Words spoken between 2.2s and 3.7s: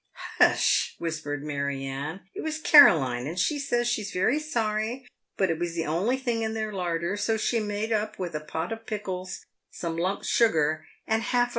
It was Caroline; and she